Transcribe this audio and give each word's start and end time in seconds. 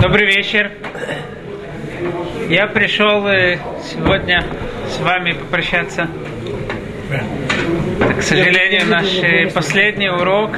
Добрый 0.00 0.26
вечер. 0.26 0.70
Я 2.48 2.68
пришел 2.68 3.26
э, 3.26 3.58
сегодня 3.82 4.44
с 4.86 5.00
вами 5.00 5.32
попрощаться. 5.32 6.08
к 8.16 8.22
сожалению, 8.22 8.86
наш 8.86 9.18
э, 9.18 9.50
последний 9.50 10.08
урок. 10.08 10.52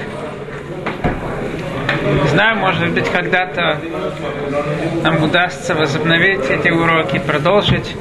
Не 2.22 2.28
знаю, 2.28 2.58
может 2.58 2.90
быть, 2.90 3.08
когда-то 3.10 3.80
нам 5.02 5.22
удастся 5.22 5.74
возобновить 5.74 6.44
эти 6.50 6.68
уроки, 6.68 7.18
продолжить. 7.18 7.96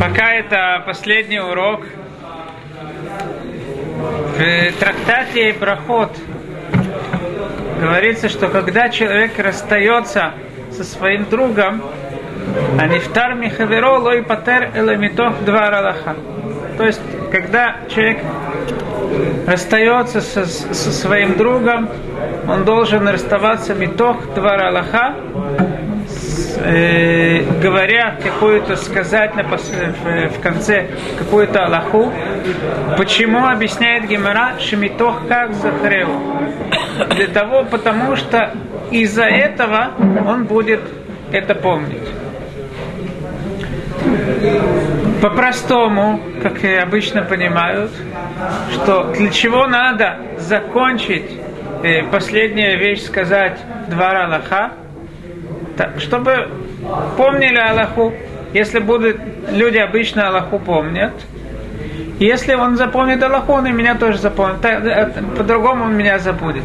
Пока 0.00 0.32
это 0.32 0.82
последний 0.84 1.38
урок. 1.38 1.86
В 4.36 4.72
трактате 4.80 5.52
Проход 5.52 6.16
говорится, 7.82 8.28
что 8.28 8.48
когда 8.48 8.88
человек 8.88 9.38
расстается 9.38 10.32
со 10.70 10.84
своим 10.84 11.28
другом, 11.28 11.82
а 12.78 12.86
михаверо 13.34 13.98
лой 13.98 14.22
патер 14.22 14.70
эламитох 14.74 15.40
два 15.44 15.70
ралаха. 15.70 16.16
То 16.78 16.84
есть, 16.84 17.00
когда 17.30 17.76
человек 17.88 18.18
расстается 19.46 20.20
со, 20.20 20.46
со 20.46 20.92
своим 20.92 21.36
другом, 21.36 21.88
он 22.48 22.64
должен 22.64 23.06
расставаться 23.08 23.74
митох 23.74 24.34
два 24.34 24.56
ралаха, 24.56 25.14
э, 26.64 27.42
говоря 27.60 28.16
какую-то, 28.22 28.76
сказать 28.76 29.34
на, 29.34 29.44
в, 29.44 29.56
в 29.56 30.40
конце 30.40 30.88
какую-то 31.18 31.64
Аллаху. 31.64 32.12
Почему 32.96 33.46
объясняет 33.46 34.06
Гемора 34.06 34.54
Шемитох 34.58 35.26
как 35.28 35.54
Захарев? 35.54 36.08
Для 37.10 37.26
того, 37.28 37.64
потому 37.64 38.16
что 38.16 38.54
из-за 38.90 39.24
этого 39.24 39.92
он 40.26 40.44
будет 40.44 40.80
это 41.32 41.54
помнить. 41.54 42.08
По-простому, 45.20 46.20
как 46.42 46.64
и 46.64 46.74
обычно 46.74 47.22
понимают, 47.22 47.92
что 48.72 49.12
для 49.12 49.30
чего 49.30 49.66
надо 49.66 50.18
закончить 50.38 51.30
э, 51.82 52.02
последняя 52.10 52.76
вещь 52.76 53.02
сказать 53.02 53.58
два 53.88 54.24
Аллаха, 54.24 54.72
так, 55.76 56.00
чтобы 56.00 56.48
помнили 57.16 57.58
Аллаху. 57.58 58.12
Если 58.52 58.80
будут 58.80 59.18
люди 59.50 59.78
обычно 59.78 60.28
Аллаху 60.28 60.58
помнят, 60.58 61.12
если 62.18 62.54
он 62.54 62.76
запомнит 62.76 63.22
Аллаху, 63.22 63.52
он 63.52 63.66
и 63.66 63.72
меня 63.72 63.94
тоже 63.94 64.18
запомнит. 64.18 64.64
Э, 64.64 65.10
по-другому 65.36 65.84
он 65.84 65.96
меня 65.96 66.18
забудет. 66.18 66.64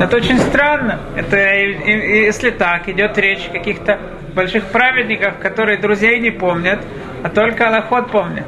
Это 0.00 0.16
очень 0.16 0.38
странно. 0.38 1.00
Это 1.16 1.36
если 1.36 2.50
так, 2.50 2.88
идет 2.88 3.16
речь 3.18 3.48
о 3.48 3.52
каких-то 3.52 3.98
больших 4.34 4.64
праведников, 4.66 5.38
которые 5.38 5.78
друзей 5.78 6.20
не 6.20 6.30
помнят, 6.30 6.80
а 7.22 7.28
только 7.28 7.68
Аллахот 7.68 8.10
помнят. 8.10 8.46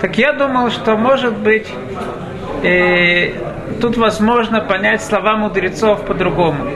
Так 0.00 0.18
я 0.18 0.32
думал, 0.32 0.70
что 0.70 0.96
может 0.96 1.36
быть 1.36 1.72
э, 2.62 3.30
тут 3.80 3.96
возможно 3.96 4.60
понять 4.60 5.02
слова 5.02 5.36
мудрецов 5.36 6.04
по-другому. 6.04 6.66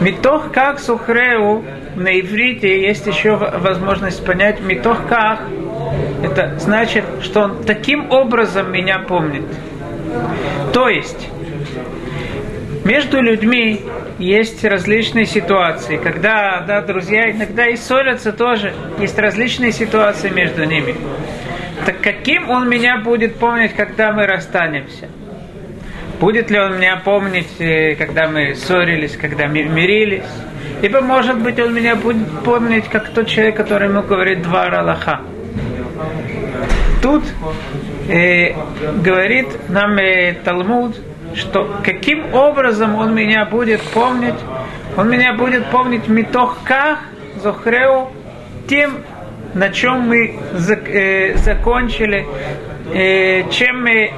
Митох 0.00 0.50
как 0.52 0.78
сухреу 0.78 1.64
на 1.96 2.18
иврите 2.18 2.82
есть 2.82 3.06
еще 3.06 3.36
возможность 3.36 4.24
понять 4.24 4.60
митох 4.60 5.06
как. 5.08 5.40
Это 6.22 6.58
значит, 6.58 7.04
что 7.22 7.42
он 7.42 7.64
таким 7.64 8.10
образом 8.10 8.70
меня 8.70 9.00
помнит. 9.00 9.44
То 10.72 10.88
есть, 10.88 11.28
между 12.84 13.20
людьми 13.20 13.82
есть 14.18 14.64
различные 14.64 15.26
ситуации. 15.26 15.96
Когда 15.96 16.64
да, 16.66 16.80
друзья 16.80 17.30
иногда 17.30 17.66
и 17.66 17.76
ссорятся 17.76 18.32
тоже, 18.32 18.72
есть 18.98 19.18
различные 19.18 19.72
ситуации 19.72 20.30
между 20.30 20.64
ними. 20.64 20.94
Так 21.86 22.00
каким 22.00 22.50
он 22.50 22.68
меня 22.68 22.98
будет 22.98 23.36
помнить, 23.36 23.72
когда 23.74 24.12
мы 24.12 24.26
расстанемся? 24.26 25.08
Будет 26.20 26.50
ли 26.50 26.58
он 26.60 26.76
меня 26.76 26.96
помнить, 27.04 27.60
э, 27.60 27.96
когда 27.96 28.28
мы 28.28 28.54
ссорились, 28.54 29.16
когда 29.16 29.48
мы 29.48 29.64
мирились? 29.64 30.22
Ибо, 30.82 31.00
может 31.00 31.38
быть, 31.40 31.58
он 31.58 31.74
меня 31.74 31.96
будет 31.96 32.28
помнить, 32.44 32.88
как 32.88 33.08
тот 33.08 33.26
человек, 33.26 33.56
который 33.56 33.88
ему 33.88 34.02
говорит 34.02 34.42
два 34.42 34.66
Аллаха. 34.66 35.20
Тут 37.02 37.24
э, 38.08 38.54
говорит 39.02 39.48
нам 39.68 39.98
э, 39.98 40.34
Талмуд, 40.44 40.96
что 41.34 41.80
каким 41.82 42.32
образом 42.32 42.94
он 42.94 43.14
меня 43.14 43.44
будет 43.44 43.82
помнить, 43.82 44.38
он 44.96 45.10
меня 45.10 45.34
будет 45.34 45.66
помнить 45.66 46.06
митохках, 46.06 47.00
зохреу, 47.42 48.10
тем, 48.68 48.98
на 49.54 49.70
чем 49.70 50.08
мы 50.08 50.38
э, 50.68 51.36
закончили, 51.36 52.24
э, 52.94 53.50
чем 53.50 53.82
мы 53.82 54.12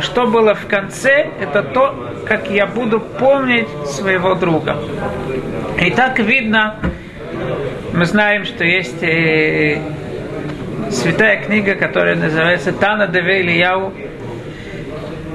что 0.00 0.26
было 0.26 0.54
в 0.54 0.66
конце, 0.66 1.30
это 1.40 1.62
то, 1.62 1.94
как 2.26 2.50
я 2.50 2.66
буду 2.66 2.98
помнить 2.98 3.68
своего 3.86 4.34
друга. 4.34 4.76
И 5.80 5.90
так 5.90 6.18
видно, 6.18 6.80
мы 7.92 8.04
знаем, 8.06 8.44
что 8.44 8.64
есть 8.64 9.02
э, 9.02 9.80
святая 10.92 11.42
книга, 11.42 11.74
которая 11.74 12.16
называется 12.16 12.72
Тана 12.72 13.06
Деве 13.06 13.40
Ильяу. 13.40 13.92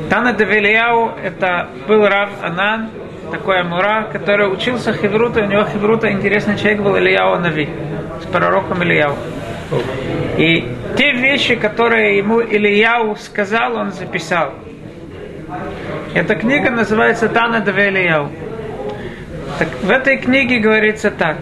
Тана 0.10 0.34
Деве 0.34 0.60
Ильяу 0.60 1.12
это 1.24 1.70
был 1.88 2.08
Рав 2.08 2.30
Анан, 2.42 2.90
такой 3.32 3.62
Амура, 3.62 4.08
который 4.12 4.52
учился 4.52 4.94
Хеврута, 4.94 5.42
у 5.42 5.46
него 5.46 5.66
Хеврута 5.66 6.12
интересный 6.12 6.58
человек 6.58 6.82
был 6.82 6.98
Ильяу 6.98 7.40
Нави, 7.40 7.68
с 8.22 8.26
пророком 8.28 8.84
Ильяу. 8.84 9.16
И 10.38 10.66
те 10.96 11.12
вещи, 11.14 11.56
которые 11.56 12.18
ему 12.18 12.40
Ильяу 12.40 13.16
сказал, 13.16 13.76
он 13.76 13.92
записал. 13.92 14.54
Эта 16.14 16.36
книга 16.36 16.70
называется 16.70 17.28
Тана 17.28 17.60
Даве 17.62 17.90
Ильяу. 17.90 18.30
Так 19.60 19.70
в 19.82 19.90
этой 19.90 20.18
книге 20.18 20.60
говорится 20.60 21.10
так. 21.10 21.38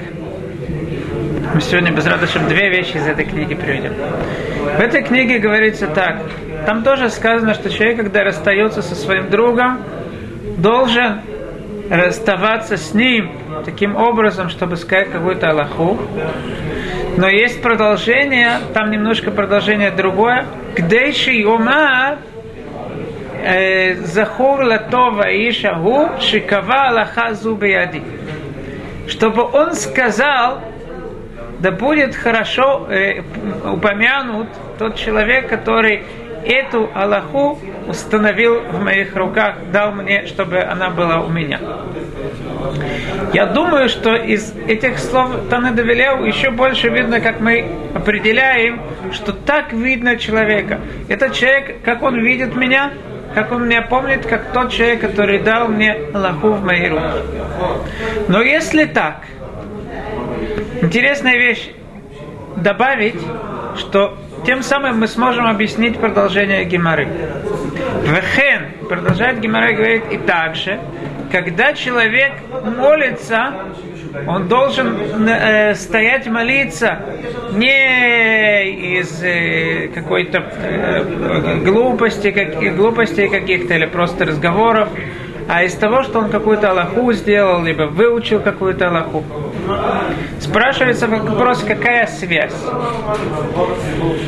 Мы 1.55 1.61
сегодня 1.61 1.93
без 1.93 2.05
радости 2.05 2.38
две 2.49 2.69
вещи 2.69 2.97
из 2.97 3.07
этой 3.07 3.23
книги 3.23 3.53
приведем. 3.55 3.93
В 3.93 4.77
этой 4.77 5.01
книге 5.03 5.39
говорится 5.39 5.88
так. 5.88 6.19
Там 6.66 6.83
тоже 6.83 7.09
сказано, 7.09 7.53
что 7.53 7.69
человек, 7.69 7.95
когда 7.95 8.25
расстается 8.25 8.81
со 8.81 8.93
своим 8.93 9.29
другом, 9.29 9.79
должен 10.57 11.21
расставаться 11.89 12.75
с 12.75 12.93
ним 12.93 13.31
таким 13.63 13.95
образом, 13.95 14.49
чтобы 14.49 14.75
сказать 14.75 15.11
какую-то 15.11 15.51
Аллаху. 15.51 15.97
Но 17.16 17.29
есть 17.29 17.61
продолжение, 17.61 18.59
там 18.73 18.91
немножко 18.91 19.31
продолжение 19.31 19.91
другое. 19.91 20.47
Гдейши 20.75 21.31
Йома 21.35 22.17
э, 23.45 23.93
Захур 24.03 24.61
Латова 24.61 25.23
Ишаху 25.29 26.19
Шикава 26.19 26.89
Аллаха 26.89 27.33
Зубияди. 27.33 28.03
Чтобы 29.07 29.43
он 29.43 29.73
сказал, 29.75 30.75
да 31.59 31.71
будет 31.71 32.16
хорошо 32.16 32.88
э, 32.89 33.21
упомянут 33.66 34.47
тот 34.77 34.95
человек, 34.95 35.47
который 35.47 36.03
эту 36.45 36.89
Аллаху 36.93 37.59
установил 37.88 38.61
в 38.61 38.81
моих 38.81 39.16
руках, 39.16 39.55
дал 39.71 39.91
мне, 39.91 40.27
чтобы 40.27 40.61
она 40.61 40.89
была 40.89 41.21
у 41.21 41.29
меня. 41.29 41.59
Я 43.33 43.47
думаю, 43.47 43.89
что 43.89 44.16
из 44.16 44.53
этих 44.67 44.99
слов 44.99 45.31
Таны 45.49 45.67
еще 45.67 46.51
больше 46.51 46.89
видно, 46.89 47.19
как 47.19 47.39
мы 47.39 47.66
определяем, 47.93 48.81
что 49.11 49.33
так 49.33 49.73
видно 49.73 50.17
человека. 50.17 50.79
Этот 51.09 51.33
человек, 51.33 51.81
как 51.83 52.03
он 52.03 52.19
видит 52.19 52.55
меня, 52.55 52.91
как 53.33 53.51
он 53.51 53.67
меня 53.67 53.81
помнит, 53.81 54.25
как 54.25 54.53
тот 54.53 54.72
человек, 54.72 55.01
который 55.01 55.39
дал 55.39 55.67
мне 55.67 55.97
Аллаху 56.13 56.51
в 56.51 56.63
мои 56.63 56.87
руки. 56.87 57.03
Но 58.28 58.41
если 58.41 58.85
так, 58.85 59.22
интересная 60.81 61.37
вещь, 61.37 61.69
добавить, 62.57 63.19
что 63.77 64.17
тем 64.45 64.61
самым 64.61 64.99
мы 64.99 65.07
сможем 65.07 65.47
объяснить 65.47 65.97
продолжение 65.97 66.66
Гемары. 66.66 67.07
Вехен, 68.03 68.87
продолжает 68.87 69.39
Гемара, 69.39 69.73
говорит 69.73 70.03
и 70.11 70.17
также, 70.17 70.79
когда 71.31 71.73
человек 71.73 72.33
молится, 72.77 73.53
он 74.27 74.47
должен 74.47 75.27
э, 75.27 75.75
стоять 75.75 76.27
молиться 76.27 76.99
не 77.53 78.99
из 78.99 79.22
э, 79.23 79.89
какой-то 79.93 80.45
э, 80.57 81.57
глупости, 81.66 82.31
как, 82.31 82.75
глупостей 82.75 83.27
каких-то 83.27 83.73
или 83.73 83.85
просто 83.85 84.25
разговоров, 84.25 84.89
а 85.49 85.63
из 85.63 85.73
того, 85.73 86.03
что 86.03 86.19
он 86.19 86.29
какую-то 86.29 86.72
Аллаху 86.72 87.11
сделал, 87.13 87.63
либо 87.63 87.83
выучил 87.83 88.39
какую-то 88.39 88.87
Аллаху. 88.87 89.23
Спрашивается 90.40 91.08
вопрос, 91.08 91.64
какая 91.64 92.08
связь 92.08 92.56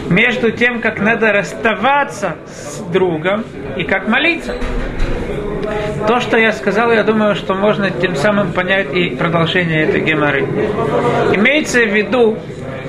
между 0.10 0.52
тем, 0.52 0.82
как 0.82 1.00
надо 1.00 1.32
расставаться 1.32 2.36
с 2.48 2.80
другом 2.92 3.44
и 3.78 3.84
как 3.84 4.08
молиться. 4.08 4.56
То, 6.08 6.20
что 6.20 6.38
я 6.38 6.52
сказал, 6.54 6.92
я 6.92 7.04
думаю, 7.04 7.36
что 7.36 7.54
можно 7.54 7.90
тем 7.92 8.16
самым 8.16 8.54
понять 8.54 8.94
и 8.94 9.10
продолжение 9.10 9.84
этой 9.84 10.02
геморы. 10.02 10.42
Имеется 11.34 11.82
в 11.82 11.94
виду, 11.94 12.38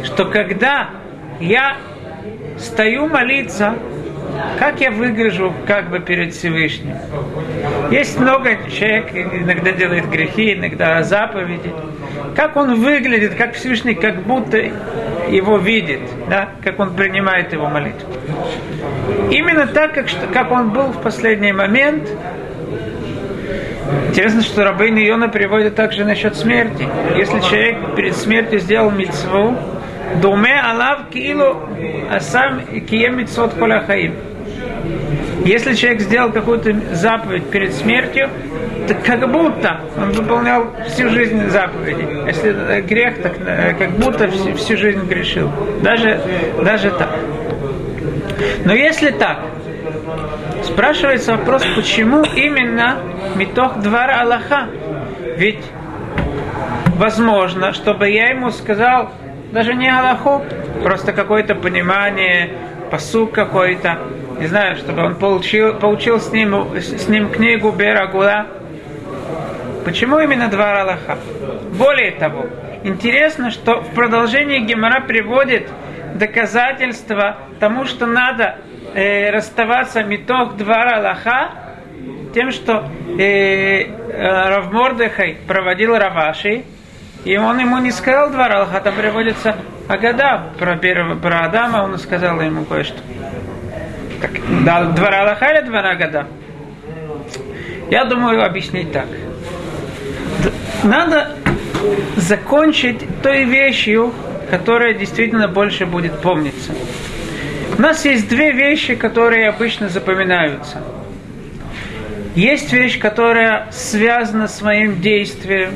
что 0.05 0.27
когда 0.27 0.91
я 1.41 1.77
стою 2.56 3.09
молиться, 3.09 3.75
как 4.58 4.81
я 4.81 4.90
выгляжу 4.90 5.52
как 5.67 5.90
бы 5.90 6.00
перед 6.00 6.35
Всевышним. 6.35 6.96
Есть 7.90 8.19
много 8.19 8.56
человек, 8.70 9.14
иногда 9.14 9.73
делает 9.73 10.08
грехи, 10.08 10.55
иногда 10.55 11.02
заповеди. 11.02 11.73
Как 12.35 12.56
он 12.56 12.81
выглядит, 12.81 13.35
как 13.35 13.55
Всевышний 13.55 13.94
как 13.94 14.23
будто 14.23 14.58
его 15.29 15.58
видит, 15.58 16.00
да, 16.29 16.50
как 16.62 16.79
он 16.79 16.94
принимает 16.94 17.52
его 17.52 17.69
молитву. 17.69 18.08
Именно 19.31 19.67
так, 19.67 19.94
как, 19.94 20.06
как 20.32 20.50
он 20.50 20.70
был 20.70 20.88
в 20.88 21.00
последний 21.02 21.52
момент, 21.52 22.08
Интересно, 24.08 24.43
что 24.43 24.64
рабыня 24.64 25.06
Иона 25.08 25.29
приводит 25.29 25.75
также 25.75 26.05
насчет 26.05 26.37
смерти. 26.37 26.87
Если 27.17 27.41
человек 27.41 27.94
перед 27.94 28.14
смертью 28.17 28.58
сделал 28.58 28.91
митцву, 28.91 29.56
Думе 30.20 30.61
Алав 30.61 31.08
Килу 31.11 31.56
Асам 32.11 32.62
Кием 32.88 33.19
Митцвот 33.19 33.55
Коляхаим. 33.55 34.14
Если 35.44 35.75
человек 35.75 36.00
сделал 36.00 36.31
какую-то 36.32 36.75
заповедь 36.93 37.49
перед 37.50 37.73
смертью, 37.73 38.29
то 38.87 38.94
как 38.94 39.31
будто 39.31 39.81
он 39.96 40.12
выполнял 40.12 40.67
всю 40.88 41.08
жизнь 41.11 41.49
заповеди. 41.49 42.06
Если 42.26 42.81
грех, 42.82 43.23
так 43.23 43.32
э, 43.46 43.75
как 43.79 43.90
будто 43.93 44.29
всю, 44.29 44.76
жизнь 44.76 45.06
грешил. 45.06 45.50
Даже, 45.82 46.20
даже 46.62 46.90
так. 46.90 47.11
Но 48.64 48.73
если 48.73 49.11
так, 49.11 49.38
спрашивается 50.64 51.32
вопрос, 51.32 51.64
почему 51.76 52.23
именно 52.23 52.99
Митох 53.37 53.79
Двара 53.79 54.20
Аллаха? 54.23 54.69
Ведь 55.37 55.64
возможно, 56.96 57.73
чтобы 57.73 58.08
я 58.11 58.31
ему 58.31 58.50
сказал, 58.50 59.11
даже 59.52 59.75
не 59.75 59.88
Аллаху, 59.88 60.43
просто 60.82 61.12
какое-то 61.12 61.55
понимание, 61.55 62.50
посук 62.91 63.32
какой-то, 63.32 63.99
не 64.38 64.46
знаю, 64.46 64.76
чтобы 64.76 65.05
он 65.05 65.17
получил, 65.17 65.75
получил 65.75 66.20
с, 66.20 66.32
ним, 66.32 66.76
с 66.76 67.08
ним 67.08 67.31
книгу 67.31 67.73
Берагула. 67.73 68.46
Почему 69.85 70.19
именно 70.19 70.49
два 70.49 70.81
Аллаха? 70.81 71.19
Более 71.73 72.12
того, 72.12 72.46
интересно, 72.85 73.50
что 73.50 73.81
в 73.81 73.94
продолжении 73.94 74.61
Гемора 74.61 75.00
приводит 75.00 75.69
доказательства 76.14 77.38
тому, 77.58 77.85
что 77.85 78.06
надо 78.06 78.58
э, 78.94 79.31
расставаться 79.31 80.02
метох 80.05 80.56
два 80.56 80.84
Аллаха, 80.84 81.50
тем, 82.34 82.52
что 82.52 82.88
э, 83.19 83.23
э, 83.23 84.49
Равмордехай 84.49 85.38
проводил 85.46 85.96
Раваши, 85.96 86.64
и 87.25 87.37
он 87.37 87.58
ему 87.58 87.79
не 87.79 87.91
сказал 87.91 88.31
два 88.31 88.46
Аллаха, 88.46 88.81
там 88.81 88.94
приводится 88.94 89.56
Агада 89.88 90.52
про, 90.58 90.76
первого, 90.76 91.19
про 91.19 91.46
Адама, 91.46 91.79
он 91.84 91.99
сказал 91.99 92.41
ему 92.41 92.64
кое-что. 92.64 93.00
Так, 94.20 94.31
да, 94.65 94.85
два 94.85 95.09
Аллаха 95.09 95.47
или 95.53 95.67
два 95.67 95.81
Агада? 95.81 96.26
Я 97.91 98.05
думаю 98.05 98.44
объяснить 98.44 98.93
так. 98.93 99.06
Надо 100.82 101.37
закончить 102.17 103.00
той 103.23 103.44
вещью, 103.44 104.12
которая 104.50 104.94
действительно 104.94 105.49
больше 105.49 105.87
будет 105.87 106.20
помниться. 106.20 106.73
У 107.76 107.81
нас 107.81 108.05
есть 108.05 108.29
две 108.29 108.53
вещи, 108.53 108.94
которые 108.94 109.49
обычно 109.49 109.88
запоминаются. 109.88 110.82
Есть 112.35 112.73
вещь, 112.73 112.99
которая 112.99 113.69
связана 113.70 114.49
с 114.49 114.61
моим 114.62 115.00
действием. 115.00 115.70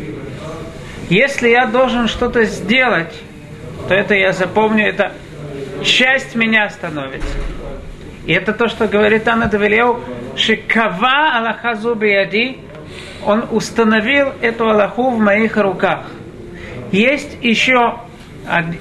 Если 1.08 1.48
я 1.48 1.66
должен 1.66 2.08
что-то 2.08 2.44
сделать, 2.44 3.12
то 3.88 3.94
это 3.94 4.14
я 4.14 4.32
запомню, 4.32 4.86
это 4.86 5.12
часть 5.82 6.34
меня 6.34 6.68
становится. 6.70 7.36
И 8.26 8.32
это 8.32 8.52
то, 8.52 8.68
что 8.68 8.86
говорит 8.86 9.26
Анна 9.26 9.46
Давилеу, 9.46 10.00
Шикава 10.36 11.38
Аллаха 11.38 11.74
Зубияди, 11.74 12.58
он 13.24 13.44
установил 13.50 14.32
эту 14.40 14.68
Аллаху 14.68 15.10
в 15.10 15.18
моих 15.18 15.56
руках. 15.56 16.06
Есть 16.92 17.36
еще 17.40 17.98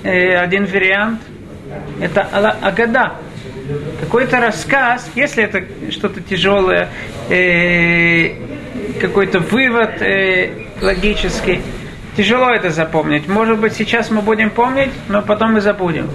э, 0.04 0.36
один 0.36 0.66
вариант, 0.66 1.22
это 2.00 2.22
Агада. 2.22 3.14
Какой-то 4.02 4.40
рассказ, 4.40 5.10
если 5.16 5.44
это 5.44 5.64
что-то 5.92 6.22
тяжелое, 6.22 6.90
э, 7.30 8.36
какой-то 9.00 9.40
вывод 9.40 10.02
э, 10.02 10.68
логический, 10.82 11.62
тяжело 12.18 12.50
это 12.50 12.70
запомнить. 12.70 13.28
Может 13.28 13.60
быть, 13.60 13.74
сейчас 13.74 14.12
мы 14.12 14.22
будем 14.22 14.50
помнить, 14.50 14.92
но 15.08 15.22
потом 15.22 15.54
мы 15.54 15.62
забудем. 15.62 16.10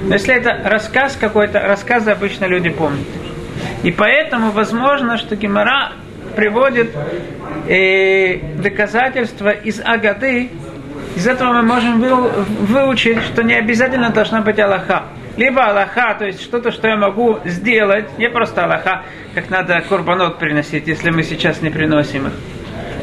Но 0.00 0.14
если 0.14 0.34
это 0.34 0.60
рассказ 0.64 1.16
какой-то, 1.16 1.60
рассказы 1.60 2.10
обычно 2.10 2.46
люди 2.46 2.70
помнят. 2.70 3.06
И 3.82 3.90
поэтому 3.90 4.50
возможно, 4.50 5.18
что 5.18 5.36
Гемора 5.36 5.92
приводит 6.36 6.94
э, 7.68 8.38
доказательства 8.62 9.50
из 9.50 9.80
Агады. 9.80 10.50
Из 11.16 11.26
этого 11.26 11.52
мы 11.54 11.62
можем 11.62 12.00
выучить, 12.00 13.20
что 13.22 13.42
не 13.42 13.54
обязательно 13.54 14.10
должна 14.10 14.40
быть 14.40 14.58
Аллаха. 14.58 15.04
Либо 15.36 15.64
Аллаха, 15.64 16.14
то 16.18 16.26
есть 16.26 16.42
что-то, 16.42 16.70
что 16.70 16.88
я 16.88 16.96
могу 16.96 17.38
сделать, 17.44 18.18
не 18.18 18.28
просто 18.28 18.64
Аллаха, 18.64 19.02
как 19.34 19.50
надо 19.50 19.80
курбанот 19.88 20.38
приносить, 20.38 20.86
если 20.86 21.10
мы 21.10 21.22
сейчас 21.22 21.60
не 21.60 21.70
приносим 21.70 22.28
их. 22.28 22.32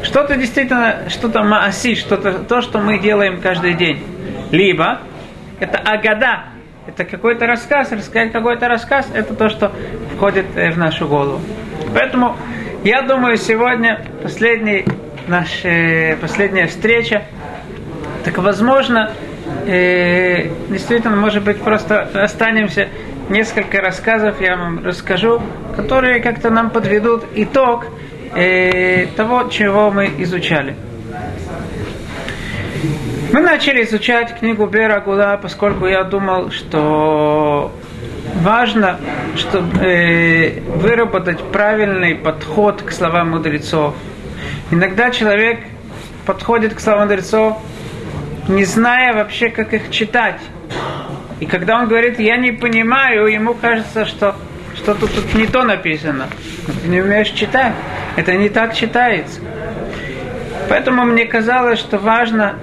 Что-то 0.02 0.36
действительно, 0.36 1.04
что-то 1.08 1.42
мааси, 1.42 1.94
что-то 1.94 2.32
то, 2.38 2.60
что 2.60 2.78
мы 2.78 2.98
делаем 2.98 3.40
каждый 3.40 3.74
день. 3.74 4.02
Либо 4.50 5.00
это 5.58 5.78
агада, 5.78 6.44
это 6.86 7.04
какой-то 7.04 7.46
рассказ, 7.46 7.92
рассказать 7.92 8.32
какой-то 8.32 8.68
рассказ, 8.68 9.08
это 9.12 9.34
то, 9.34 9.48
что 9.48 9.72
входит 10.14 10.46
э, 10.56 10.70
в 10.70 10.78
нашу 10.78 11.08
голову. 11.08 11.40
Поэтому 11.94 12.36
я 12.84 13.02
думаю, 13.02 13.36
сегодня 13.36 14.04
последний 14.22 14.84
наша 15.28 15.68
э, 15.68 16.16
последняя 16.16 16.66
встреча, 16.66 17.24
так 18.24 18.38
возможно, 18.38 19.12
э, 19.66 20.48
действительно, 20.68 21.16
может 21.16 21.44
быть, 21.44 21.60
просто 21.60 22.02
останемся 22.14 22.88
несколько 23.28 23.80
рассказов, 23.80 24.40
я 24.40 24.56
вам 24.56 24.84
расскажу, 24.84 25.42
которые 25.74 26.20
как-то 26.20 26.50
нам 26.50 26.70
подведут 26.70 27.24
итог 27.34 27.86
э, 28.34 29.06
того, 29.16 29.48
чего 29.48 29.90
мы 29.90 30.10
изучали. 30.18 30.76
Мы 33.36 33.42
начали 33.42 33.84
изучать 33.84 34.38
книгу 34.38 34.64
Бера 34.64 34.98
Гула, 35.00 35.36
поскольку 35.36 35.86
я 35.86 36.04
думал, 36.04 36.50
что 36.50 37.70
важно 38.36 38.98
чтобы, 39.36 39.78
э, 39.84 40.60
выработать 40.60 41.42
правильный 41.52 42.14
подход 42.14 42.80
к 42.80 42.90
словам 42.92 43.32
мудрецов. 43.32 43.94
Иногда 44.70 45.10
человек 45.10 45.60
подходит 46.24 46.72
к 46.72 46.80
словам 46.80 47.08
мудрецов, 47.08 47.58
не 48.48 48.64
зная 48.64 49.12
вообще, 49.12 49.50
как 49.50 49.74
их 49.74 49.90
читать. 49.90 50.40
И 51.38 51.44
когда 51.44 51.78
он 51.78 51.88
говорит, 51.88 52.18
я 52.18 52.38
не 52.38 52.52
понимаю, 52.52 53.26
ему 53.26 53.52
кажется, 53.52 54.06
что 54.06 54.34
что-то 54.76 55.08
тут 55.08 55.34
не 55.34 55.46
то 55.46 55.62
написано. 55.62 56.28
Ты 56.82 56.88
не 56.88 57.02
умеешь 57.02 57.28
читать. 57.28 57.74
Это 58.16 58.32
не 58.32 58.48
так 58.48 58.74
читается. 58.74 59.40
Поэтому 60.70 61.04
мне 61.04 61.26
казалось, 61.26 61.78
что 61.78 61.98
важно 61.98 62.54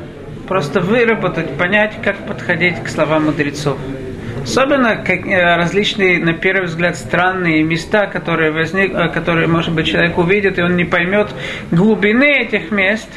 просто 0.47 0.79
выработать, 0.79 1.57
понять, 1.57 1.93
как 2.03 2.17
подходить 2.27 2.83
к 2.83 2.87
словам 2.87 3.25
мудрецов. 3.25 3.77
Особенно 4.43 4.97
как, 4.97 5.25
э, 5.25 5.55
различные, 5.55 6.19
на 6.19 6.33
первый 6.33 6.65
взгляд, 6.65 6.97
странные 6.97 7.63
места, 7.63 8.07
которые, 8.07 8.51
возник, 8.51 8.93
э, 8.93 9.07
которые, 9.09 9.47
может 9.47 9.73
быть, 9.73 9.87
человек 9.87 10.17
увидит, 10.17 10.59
и 10.59 10.61
он 10.61 10.75
не 10.75 10.83
поймет 10.83 11.33
глубины 11.71 12.41
этих 12.41 12.71
мест, 12.71 13.07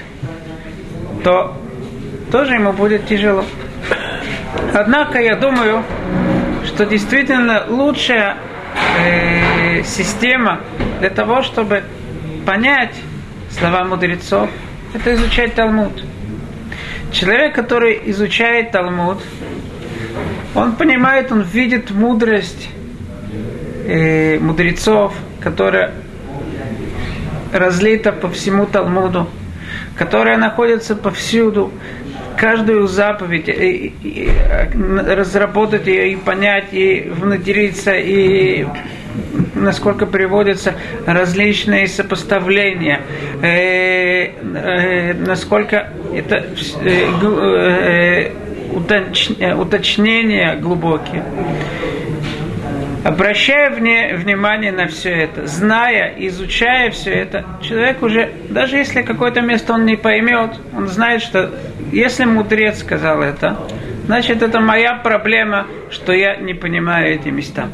то 1.25 1.61
тоже 2.31 2.55
ему 2.55 2.73
будет 2.73 3.07
тяжело. 3.07 3.45
Однако 4.73 5.21
я 5.21 5.35
думаю, 5.35 5.83
что 6.65 6.87
действительно 6.87 7.65
лучшая 7.69 8.37
э, 8.99 9.83
система 9.83 10.61
для 11.01 11.11
того, 11.11 11.43
чтобы 11.43 11.83
понять 12.45 12.95
слова 13.51 13.85
мудрецов, 13.85 14.49
это 14.95 15.15
изучать 15.15 15.55
Талмуд. 15.55 16.05
Человек, 17.13 17.55
который 17.55 18.01
изучает 18.11 18.73
Талмуд, 18.73 19.23
он 20.55 20.77
понимает, 20.77 21.33
он 21.33 21.43
видит 21.43 21.91
мудрость 21.91 22.69
э, 23.87 24.39
мудрецов, 24.39 25.15
которая 25.41 25.93
разлита 27.53 28.13
по 28.13 28.29
всему 28.29 28.67
Талмуду, 28.67 29.29
которая 29.97 30.37
находится 30.37 30.97
повсюду, 30.97 31.73
каждую 32.37 32.87
заповедь, 32.87 33.49
и, 33.49 33.95
и, 34.03 34.31
разработать 34.75 35.87
ее, 35.87 36.13
и 36.13 36.17
понять, 36.17 36.67
и 36.73 37.11
внедриться, 37.11 37.95
и 37.95 38.67
насколько 39.55 40.07
приводятся 40.07 40.75
различные 41.07 41.89
сопоставления, 41.89 43.01
э, 43.43 44.27
э, 44.27 45.15
насколько 45.15 45.91
это 46.15 46.47
э, 46.83 47.11
э, 47.23 48.33
уточ, 48.73 49.31
уточнения 49.31 50.57
глубокие. 50.57 51.25
Обращая 53.05 53.71
вне, 53.71 54.17
внимание 54.17 54.73
на 54.73 54.89
все 54.89 55.11
это, 55.11 55.47
зная, 55.47 56.13
изучая 56.19 56.91
все 56.91 57.13
это, 57.13 57.45
человек 57.63 58.03
уже, 58.03 58.33
даже 58.51 58.79
если 58.79 59.03
какое-то 59.03 59.43
место 59.43 59.75
он 59.75 59.85
не 59.87 59.95
поймет, 59.95 60.59
он 60.77 60.89
знает, 60.89 61.23
что 61.23 61.53
если 61.93 62.25
мудрец 62.25 62.81
сказал 62.81 63.23
это, 63.23 63.59
значит 64.07 64.43
это 64.43 64.59
моя 64.59 64.95
проблема, 64.95 65.69
что 65.89 66.13
я 66.13 66.35
не 66.35 66.55
понимаю 66.55 67.15
эти 67.15 67.29
места. 67.29 67.69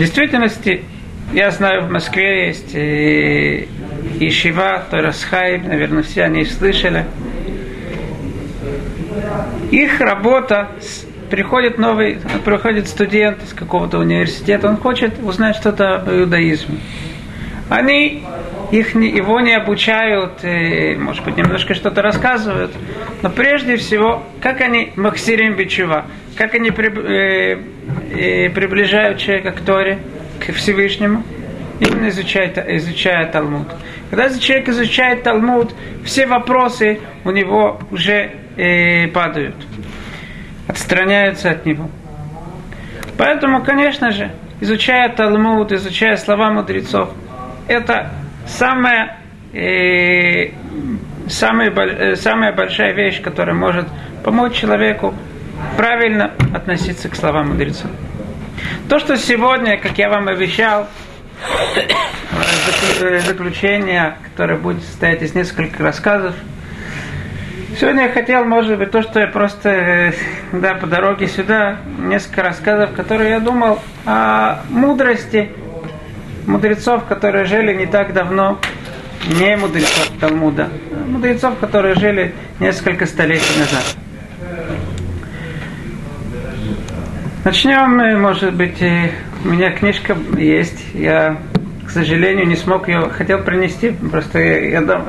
Действительности, 0.00 0.82
я 1.34 1.50
знаю, 1.50 1.82
в 1.82 1.90
Москве 1.90 2.46
есть 2.46 2.74
и 2.74 3.68
Ишива, 4.18 4.82
Торасхайм, 4.90 5.68
наверное, 5.68 6.02
все 6.02 6.22
они 6.22 6.46
слышали. 6.46 7.04
Их 9.70 10.00
работа 10.00 10.70
приходит 11.28 11.76
новый, 11.76 12.16
приходит 12.46 12.88
студент 12.88 13.42
из 13.42 13.52
какого-то 13.52 13.98
университета, 13.98 14.70
он 14.70 14.78
хочет 14.78 15.22
узнать 15.22 15.56
что-то 15.56 15.96
об 15.96 16.08
иудаизме. 16.08 16.78
Они 17.68 18.24
их 18.72 18.94
не, 18.94 19.10
его 19.10 19.38
не 19.40 19.52
обучают, 19.52 20.42
и, 20.42 20.96
может 20.98 21.22
быть, 21.26 21.36
немножко 21.36 21.74
что-то 21.74 22.00
рассказывают, 22.00 22.72
но 23.20 23.28
прежде 23.28 23.76
всего, 23.76 24.24
как 24.40 24.62
они 24.62 24.94
махсирим 24.96 25.56
бичува, 25.56 26.06
как 26.36 26.54
они 26.54 26.70
при, 26.70 26.88
э, 26.88 27.58
э, 28.12 28.50
приближают 28.50 29.18
человека 29.18 29.52
к 29.52 29.60
Торе, 29.60 29.98
к 30.38 30.52
Всевышнему, 30.52 31.22
именно 31.80 32.08
изучая, 32.08 32.52
изучая 32.76 33.26
Талмуд. 33.30 33.68
Когда 34.10 34.28
человек 34.38 34.68
изучает 34.68 35.22
Талмуд, 35.22 35.74
все 36.04 36.26
вопросы 36.26 37.00
у 37.24 37.30
него 37.30 37.80
уже 37.90 38.32
э, 38.56 39.08
падают 39.08 39.54
отстраняются 40.70 41.50
от 41.50 41.66
него. 41.66 41.90
Поэтому, 43.18 43.62
конечно 43.62 44.10
же, 44.12 44.30
изучая 44.60 45.08
Талмуд, 45.10 45.72
изучая 45.72 46.16
слова 46.16 46.50
мудрецов, 46.50 47.10
это 47.68 48.10
самая, 48.46 49.18
э, 49.52 50.50
самая, 51.28 51.70
э, 51.70 52.16
самая 52.16 52.52
большая 52.52 52.92
вещь, 52.92 53.20
которая 53.20 53.54
может 53.54 53.86
помочь 54.24 54.54
человеку 54.54 55.14
правильно 55.76 56.32
относиться 56.54 57.08
к 57.08 57.16
словам 57.16 57.50
мудрецов. 57.50 57.90
То, 58.88 58.98
что 58.98 59.16
сегодня, 59.16 59.78
как 59.78 59.98
я 59.98 60.08
вам 60.08 60.28
обещал, 60.28 60.88
э, 63.00 63.20
заключение, 63.20 64.16
которое 64.24 64.58
будет 64.58 64.82
состоять 64.82 65.22
из 65.22 65.34
нескольких 65.34 65.80
рассказов, 65.80 66.34
Сегодня 67.78 68.02
я 68.02 68.08
хотел, 68.10 68.44
может 68.44 68.78
быть, 68.78 68.90
то, 68.90 69.00
что 69.00 69.20
я 69.20 69.28
просто, 69.28 69.70
э, 69.70 70.12
да, 70.52 70.74
по 70.74 70.86
дороге 70.86 71.28
сюда, 71.28 71.78
несколько 71.98 72.42
рассказов, 72.42 72.92
которые 72.94 73.30
я 73.30 73.40
думал 73.40 73.78
о 74.04 74.62
мудрости 74.68 75.50
мудрецов, 76.46 77.04
которые 77.04 77.44
жили 77.44 77.72
не 77.72 77.86
так 77.86 78.12
давно, 78.12 78.58
не 79.38 79.56
мудрецов 79.56 80.10
Талмуда, 80.20 80.68
а 80.92 81.08
мудрецов, 81.08 81.58
которые 81.58 81.94
жили 81.94 82.34
несколько 82.58 83.06
столетий 83.06 83.58
назад. 83.58 83.84
Начнем, 87.42 88.20
может 88.20 88.54
быть, 88.54 88.82
у 88.82 89.48
меня 89.48 89.70
книжка 89.70 90.14
есть, 90.36 90.84
я 90.92 91.38
к 91.90 91.92
сожалению, 91.92 92.46
не 92.46 92.54
смог 92.54 92.86
ее, 92.86 93.08
хотел 93.08 93.42
принести, 93.42 93.90
просто 93.90 94.38
я, 94.38 94.58
я 94.68 94.80
дом, 94.80 95.06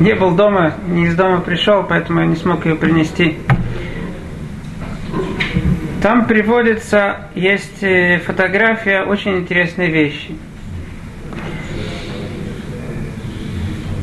не 0.00 0.14
был 0.14 0.32
дома, 0.32 0.74
не 0.86 1.06
из 1.06 1.14
дома 1.14 1.40
пришел, 1.40 1.82
поэтому 1.82 2.20
я 2.20 2.26
не 2.26 2.36
смог 2.36 2.66
ее 2.66 2.74
принести. 2.74 3.38
Там 6.02 6.26
приводится, 6.26 7.28
есть 7.34 7.82
э, 7.82 8.18
фотография 8.18 9.02
очень 9.02 9.38
интересной 9.38 9.90
вещи. 9.90 10.36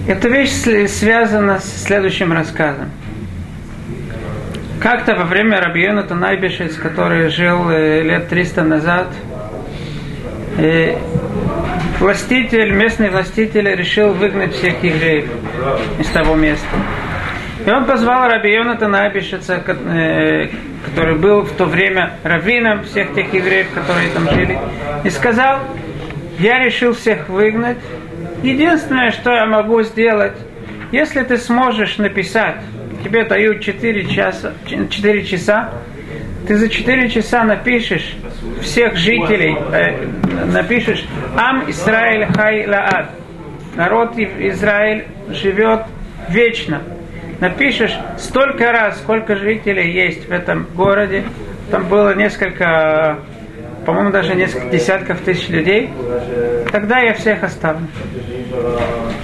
Эта 0.08 0.28
вещь 0.28 0.54
связана 0.90 1.60
с 1.60 1.84
следующим 1.84 2.34
рассказом. 2.34 2.90
Как-то 4.86 5.16
во 5.16 5.24
время 5.24 5.60
Рабиона 5.60 6.04
Танайбишец, 6.04 6.76
который 6.76 7.30
жил 7.30 7.72
э, 7.72 8.04
лет 8.04 8.30
300 8.30 8.64
назад, 8.64 9.08
э, 10.60 10.98
властитель, 11.98 12.72
местный 12.72 13.10
властитель 13.10 13.68
решил 13.68 14.14
выгнать 14.14 14.54
всех 14.54 14.84
евреев 14.84 15.26
из 15.98 16.06
того 16.10 16.36
места. 16.36 16.68
И 17.66 17.70
он 17.72 17.86
позвал 17.86 18.30
Раби 18.30 18.56
Абишица, 18.56 19.64
э, 19.66 20.50
который 20.86 21.16
был 21.16 21.42
в 21.42 21.54
то 21.54 21.66
время 21.66 22.20
раввином 22.22 22.84
всех 22.84 23.16
тех 23.16 23.34
евреев, 23.34 23.72
которые 23.74 24.10
там 24.10 24.30
жили, 24.36 24.60
и 25.04 25.10
сказал, 25.10 25.62
я 26.38 26.64
решил 26.64 26.94
всех 26.94 27.28
выгнать. 27.28 27.80
Единственное, 28.44 29.10
что 29.10 29.32
я 29.32 29.48
могу 29.48 29.82
сделать, 29.82 30.38
если 30.92 31.24
ты 31.24 31.38
сможешь 31.38 31.98
написать, 31.98 32.58
тебе 33.06 33.24
дают 33.24 33.62
4 33.62 34.06
часа, 34.08 34.54
4 34.68 35.24
часа 35.26 35.72
ты 36.48 36.58
за 36.58 36.70
4 36.70 37.10
часа 37.10 37.44
напишешь 37.44 38.16
всех 38.62 38.96
жителей, 38.98 39.56
э, 39.72 40.06
напишешь 40.52 41.04
Ам 41.36 41.70
Исраиль 41.70 42.28
Хай 42.36 42.68
Лаад. 42.68 43.10
Народ 43.76 44.18
Израиль 44.18 45.06
живет 45.30 45.82
вечно. 46.30 46.82
Напишешь 47.40 47.98
столько 48.18 48.72
раз, 48.72 49.00
сколько 49.00 49.36
жителей 49.36 49.92
есть 49.92 50.28
в 50.28 50.32
этом 50.32 50.68
городе. 50.76 51.24
Там 51.72 51.88
было 51.88 52.16
несколько, 52.16 53.20
по-моему, 53.86 54.12
даже 54.12 54.36
несколько 54.36 54.70
десятков 54.70 55.22
тысяч 55.22 55.50
людей. 55.50 55.92
Тогда 56.72 57.00
я 57.00 57.14
всех 57.14 57.44
оставлю. 57.44 57.88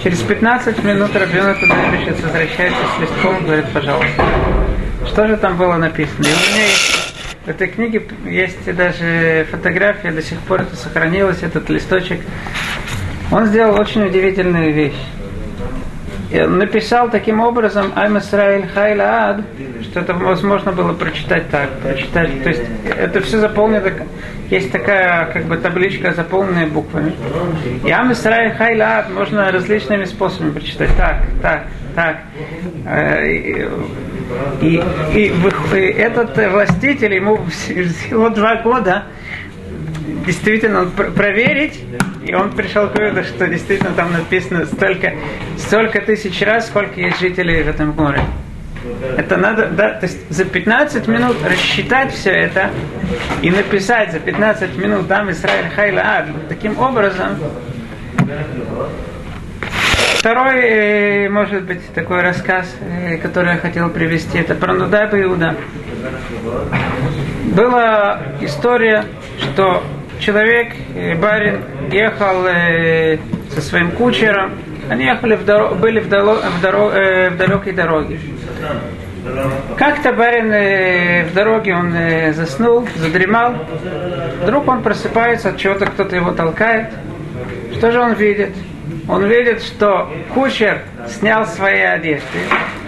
Через 0.04 0.20
15 0.22 0.84
минут 0.84 1.16
Рабиона 1.16 1.56
Тунайбишец 1.56 2.22
возвращается 2.22 2.80
с 2.98 3.02
листком 3.02 3.38
и 3.38 3.46
говорит, 3.46 3.66
пожалуйста. 3.74 4.26
Что 5.08 5.28
же 5.28 5.38
там 5.38 5.58
было 5.58 5.76
написано? 5.76 6.26
И 6.26 6.30
у 6.30 6.54
меня 6.54 6.64
есть 6.64 7.02
в 7.44 7.48
этой 7.48 7.70
книге 7.70 8.04
есть 8.26 8.64
даже 8.76 9.48
фотография, 9.50 10.12
до 10.12 10.22
сих 10.22 10.40
пор 10.42 10.62
это 10.62 10.76
сохранилось, 10.76 11.42
этот 11.42 11.70
листочек. 11.70 12.22
Он 13.32 13.48
сделал 13.48 13.80
очень 13.80 14.04
удивительную 14.04 14.72
вещь. 14.74 15.02
И 16.32 16.40
он 16.40 16.60
написал 16.60 17.10
таким 17.10 17.42
образом 17.42 17.92
«Айм 17.96 18.18
Исраиль 18.18 18.66
Хайлаад», 18.68 19.42
что 19.84 20.00
это 20.00 20.14
возможно 20.14 20.72
было 20.72 20.94
прочитать 20.94 21.50
так, 21.50 21.70
прочитать. 21.80 22.44
То 22.44 22.50
есть 22.50 22.64
это 22.86 23.20
все 23.20 23.40
заполнено, 23.40 23.92
есть 24.50 24.72
такая 24.72 25.26
как 25.26 25.44
бы 25.46 25.58
табличка, 25.58 26.14
заполненная 26.14 26.68
буквами. 26.68 27.14
И 27.86 27.92
«Айм 27.92 28.14
Исраиль 28.14 28.54
Хайлаад» 28.54 29.10
можно 29.12 29.52
различными 29.52 30.06
способами 30.06 30.52
прочитать. 30.52 30.96
Так, 30.96 31.24
так, 31.42 31.68
так. 31.96 32.18
Э, 32.88 33.28
и, 33.30 33.68
и, 34.62 34.82
и 35.74 35.78
этот 35.78 36.38
властитель, 36.38 37.14
ему 37.14 37.44
всего 37.46 38.30
два 38.30 38.56
года, 38.62 39.04
действительно 40.26 40.86
проверить, 40.86 41.84
и 42.26 42.34
он 42.34 42.52
пришел 42.52 42.88
к 42.88 42.98
выводу, 42.98 43.24
что 43.24 43.48
действительно 43.48 43.92
там 43.92 44.12
написано 44.12 44.66
столько, 44.66 45.14
столько 45.58 46.02
тысяч 46.02 46.42
раз, 46.42 46.68
сколько 46.68 47.00
есть 47.00 47.20
жителей 47.20 47.64
в 47.64 47.68
этом 47.68 47.94
городе. 47.94 48.24
Это 49.18 49.38
надо, 49.38 49.68
да, 49.68 49.92
то 49.92 50.08
есть 50.08 50.30
за 50.30 50.46
15 50.46 51.08
минут 51.08 51.38
рассчитать 51.44 52.14
все 52.14 52.32
это 52.32 52.72
и 53.42 53.52
написать 53.52 54.12
за 54.12 54.20
15 54.20 54.76
минут 54.78 55.08
там 55.08 55.30
Израиль 55.32 55.70
Хайла 55.70 56.02
Ад. 56.02 56.26
Таким 56.50 56.80
образом, 56.80 57.38
Второй, 60.22 60.60
э, 60.60 61.30
может 61.30 61.64
быть, 61.64 61.82
такой 61.96 62.22
рассказ, 62.22 62.76
э, 62.80 63.18
который 63.18 63.54
я 63.54 63.58
хотел 63.58 63.90
привести, 63.90 64.38
это 64.38 64.54
про 64.54 64.72
Нудаба 64.72 65.20
Иуда. 65.20 65.56
Была 67.56 68.22
история, 68.40 69.06
что 69.40 69.84
человек, 70.22 70.74
э, 70.96 71.16
барин, 71.16 71.62
ехал 71.92 72.44
со 73.54 73.62
своим 73.62 73.92
кучером, 73.92 74.54
они 74.90 75.06
ехали 75.06 75.36
в 75.36 75.44
дорог, 75.44 75.78
были 75.78 76.00
в, 76.00 76.08
дорог, 76.08 76.40
в, 76.44 76.62
дорог, 76.62 76.94
в 76.94 77.36
далекой 77.38 77.74
дороге. 77.74 78.20
Как-то 79.78 80.14
барин 80.14 81.28
в 81.28 81.34
дороге 81.34 81.76
он 81.76 81.94
заснул, 82.34 82.88
задремал. 82.96 83.56
Вдруг 84.42 84.68
он 84.68 84.82
просыпается, 84.82 85.50
от 85.50 85.58
чего-то 85.58 85.86
кто-то 85.86 86.16
его 86.16 86.32
толкает. 86.32 86.94
Что 87.74 87.92
же 87.92 88.00
он 88.00 88.14
видит? 88.14 88.52
он 89.08 89.26
видит, 89.26 89.62
что 89.62 90.12
кучер 90.34 90.84
снял 91.08 91.46
свои 91.46 91.82
одежды 91.82 92.40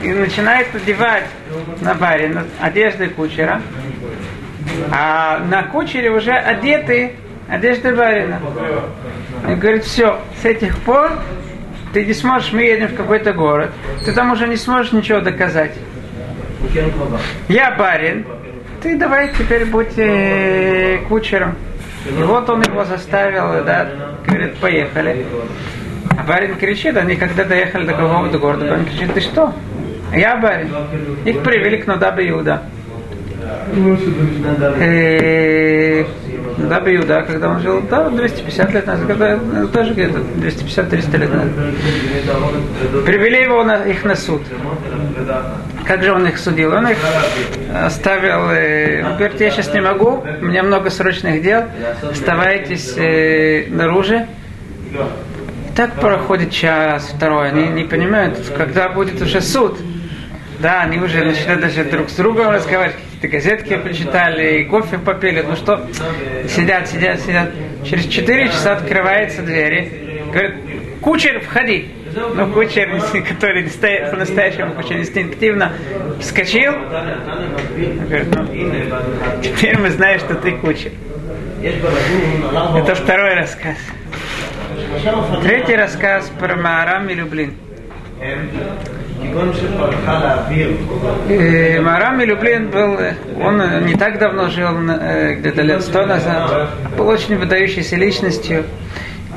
и 0.01 0.11
начинает 0.13 0.73
одевать 0.73 1.25
на 1.81 1.93
барина 1.93 2.45
одежды 2.59 3.09
кучера, 3.09 3.61
а 4.91 5.39
на 5.39 5.63
кучере 5.63 6.11
уже 6.11 6.31
одеты 6.31 7.13
одежда 7.47 7.95
барина. 7.95 8.39
И 9.49 9.55
говорит, 9.55 9.83
все, 9.83 10.19
с 10.41 10.45
этих 10.45 10.77
пор 10.79 11.11
ты 11.93 12.05
не 12.05 12.13
сможешь, 12.13 12.51
мы 12.51 12.63
едем 12.63 12.87
в 12.87 12.95
какой-то 12.95 13.33
город, 13.33 13.71
ты 14.03 14.11
там 14.13 14.31
уже 14.31 14.47
не 14.47 14.55
сможешь 14.55 14.91
ничего 14.91 15.19
доказать. 15.19 15.73
Я 17.47 17.71
барин, 17.75 18.25
ты 18.81 18.97
давай 18.97 19.29
теперь 19.37 19.65
будь 19.65 19.97
э, 19.97 20.99
кучером. 21.07 21.55
И 22.05 22.23
вот 22.23 22.49
он 22.49 22.61
его 22.61 22.83
заставил, 22.83 23.63
да, 23.63 23.89
говорит, 24.25 24.55
поехали. 24.57 25.25
А 26.17 26.23
барин 26.23 26.55
кричит, 26.55 26.97
они 26.97 27.15
когда 27.15 27.43
доехали 27.43 27.85
до 27.85 27.93
какого-то 27.93 28.37
города, 28.39 28.65
барин 28.69 28.85
кричит, 28.85 29.13
ты 29.13 29.21
что? 29.21 29.53
Я 30.13 30.37
барин. 30.37 30.69
Их 31.25 31.43
привели 31.43 31.77
к 31.77 31.87
Нудабе 31.87 32.29
Иуда. 32.29 32.63
Нудабе 36.57 36.97
Иуда, 36.97 37.21
когда 37.23 37.49
он 37.49 37.59
жил, 37.61 37.81
да, 37.89 38.09
250 38.09 38.73
лет 38.73 38.87
назад, 38.87 39.07
когда, 39.07 39.37
тоже 39.67 39.93
где-то 39.93 40.19
250-300 40.19 41.17
лет 41.17 41.33
назад. 41.33 43.05
Привели 43.05 43.43
его 43.43 43.63
на, 43.63 43.83
их 43.83 44.03
на 44.03 44.15
суд. 44.15 44.41
Как 45.85 46.03
же 46.03 46.13
он 46.13 46.27
их 46.27 46.37
судил? 46.37 46.73
Он 46.73 46.87
их 46.87 46.97
оставил, 47.73 48.49
э, 48.51 49.03
он 49.05 49.17
говорит, 49.17 49.39
я 49.41 49.51
сейчас 49.51 49.73
не 49.73 49.81
могу, 49.81 50.23
у 50.41 50.45
меня 50.45 50.63
много 50.63 50.89
срочных 50.89 51.41
дел, 51.41 51.63
оставайтесь 52.09 52.95
э, 52.97 53.67
наружу. 53.69 54.25
Так 55.75 55.93
проходит 55.95 56.51
час, 56.51 57.11
второй, 57.15 57.49
они 57.49 57.67
не 57.67 57.83
понимают, 57.83 58.39
когда 58.55 58.89
будет 58.89 59.21
уже 59.21 59.41
суд. 59.41 59.77
Да, 60.59 60.83
они 60.83 60.99
уже 60.99 61.25
начинают 61.25 61.61
даже 61.61 61.83
друг 61.83 62.09
с 62.09 62.13
другом 62.13 62.51
разговаривать, 62.51 62.95
какие-то 63.23 63.27
газетки 63.27 63.77
почитали, 63.77 64.59
и 64.59 64.63
кофе 64.65 64.97
попили, 64.97 65.43
ну 65.47 65.55
что, 65.55 65.87
сидят, 66.47 66.87
сидят, 66.87 67.19
сидят. 67.21 67.51
Через 67.85 68.05
4 68.07 68.47
часа 68.47 68.73
открывается 68.73 69.41
двери, 69.41 70.25
говорит, 70.31 70.55
кучер, 71.01 71.41
входи. 71.41 71.89
Ну, 72.35 72.51
кучер, 72.51 72.89
который 73.27 73.63
по-настоящему 74.11 74.73
кучер 74.73 74.97
инстинктивно 74.97 75.73
вскочил, 76.19 76.73
говорит, 76.73 78.27
ну, 78.35 78.47
теперь 79.41 79.77
мы 79.79 79.89
знаем, 79.89 80.19
что 80.19 80.35
ты 80.35 80.51
кучер. 80.51 80.91
Это 81.61 82.95
второй 82.95 83.35
рассказ. 83.35 83.77
Третий 85.41 85.75
рассказ 85.75 86.31
про 86.39 86.55
Маарам 86.55 87.09
и 87.09 87.13
Люблин. 87.15 87.53
Марам 91.81 92.21
и 92.21 92.25
Люблин 92.25 92.69
был, 92.69 92.99
он 93.41 93.85
не 93.85 93.95
так 93.95 94.19
давно 94.19 94.49
жил, 94.49 94.69
где-то 94.77 95.61
лет 95.61 95.81
сто 95.81 96.05
назад, 96.05 96.69
был 96.97 97.07
очень 97.07 97.37
выдающейся 97.37 97.95
личностью. 97.95 98.65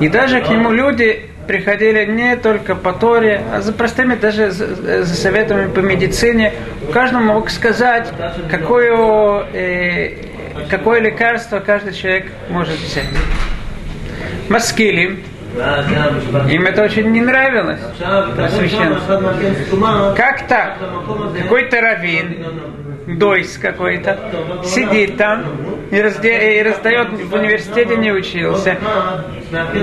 И 0.01 0.09
даже 0.09 0.41
к 0.41 0.51
нему 0.51 0.71
люди 0.73 1.31
приходили 1.47 2.05
не 2.05 2.37
только 2.37 2.75
по 2.75 2.93
Торе, 2.93 3.43
а 3.53 3.61
за 3.61 3.73
простыми 3.73 4.15
даже 4.15 4.51
за, 4.51 5.07
советами 5.07 5.71
по 5.71 5.81
медицине. 5.81 6.53
Каждому 6.93 7.35
мог 7.35 7.51
сказать, 7.51 8.13
какое, 8.51 9.47
э, 9.53 10.11
какое 10.69 11.01
лекарство 11.01 11.61
каждый 11.61 11.95
человек 11.95 12.27
может 12.51 12.79
взять. 12.79 13.07
Маскилим, 14.49 15.23
им 15.57 16.67
это 16.67 16.83
очень 16.83 17.11
не 17.11 17.21
нравилось. 17.21 17.81
Как 20.17 20.47
так? 20.49 20.79
Какой-то 21.43 21.81
раввин, 21.81 22.47
дойс 23.19 23.57
какой-то, 23.59 24.19
сидит 24.65 25.17
там 25.17 25.45
и, 25.91 26.01
разде... 26.01 26.59
и 26.59 26.63
раздает 26.63 27.09
в 27.09 27.35
университете 27.35 27.97
не 27.97 28.13
учился. 28.13 28.77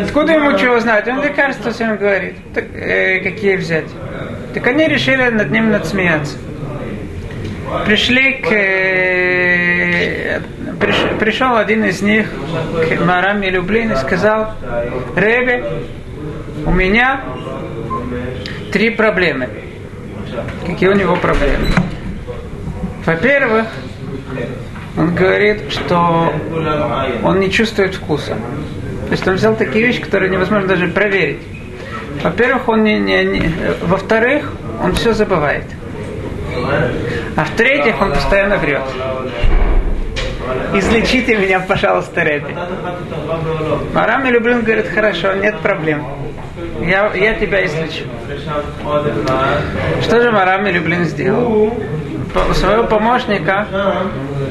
Откуда 0.04 0.34
ему 0.34 0.58
чего 0.58 0.80
знать? 0.80 1.08
Он 1.08 1.24
лекарства 1.24 1.72
всем 1.72 1.98
говорит. 1.98 2.36
Так, 2.54 2.66
э, 2.74 3.20
какие 3.22 3.56
взять? 3.56 3.88
Так 4.54 4.68
они 4.68 4.88
решили 4.88 5.30
над 5.30 5.50
ним 5.52 5.72
надсмеяться. 5.72 6.38
Пришли 7.86 8.34
к... 8.34 8.52
Э, 8.52 10.42
приш, 10.84 10.96
пришел 11.20 11.56
один 11.56 11.86
из 11.86 12.02
них 12.02 12.30
к 12.30 13.06
Мараме 13.06 13.50
Люблин 13.50 13.94
и 13.94 13.96
сказал, 13.96 14.54
Ребе, 15.16 15.66
у 16.66 16.72
меня 16.72 17.22
три 18.72 18.90
проблемы. 18.90 19.50
Какие 20.66 20.90
у 20.90 20.94
него 20.94 21.16
проблемы? 21.16 21.68
Во-первых, 23.06 23.68
он 24.98 25.16
говорит, 25.16 25.72
что 25.72 26.34
он 27.24 27.40
не 27.40 27.50
чувствует 27.50 27.96
вкуса. 27.96 28.36
То 29.06 29.12
есть 29.12 29.28
он 29.28 29.36
взял 29.36 29.56
такие 29.56 29.86
вещи, 29.86 30.02
которые 30.02 30.30
невозможно 30.30 30.68
даже 30.68 30.88
проверить. 30.88 31.42
Во-первых, 32.22 32.68
он 32.68 32.84
не, 32.84 33.00
не, 33.00 33.24
не 33.24 33.52
во-вторых, 33.82 34.54
он 34.82 34.94
все 34.94 35.14
забывает. 35.14 35.66
А 37.36 37.46
в-третьих, 37.46 38.02
он 38.02 38.12
постоянно 38.12 38.58
врет. 38.58 38.84
Излечите 40.74 41.36
меня, 41.38 41.60
пожалуйста, 41.60 42.24
Рэби. 42.24 42.56
Марам 43.94 44.26
Люблин 44.26 44.64
говорит, 44.64 44.88
хорошо, 44.88 45.34
нет 45.36 45.60
проблем. 45.60 46.06
Я, 46.82 47.12
я 47.14 47.34
тебя 47.36 47.66
излечу. 47.66 48.06
Что 50.02 50.22
же 50.22 50.32
Марам 50.32 50.66
Люблин 50.66 51.06
сделал? 51.06 51.74
У 52.50 52.54
своего 52.54 52.84
помощника 52.86 53.68